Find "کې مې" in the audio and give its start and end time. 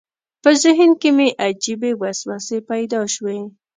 1.01-1.27